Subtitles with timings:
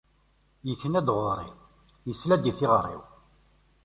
[0.71, 1.49] Ikna-d ɣur-i,
[2.11, 3.01] isla-d i tiɣri-w.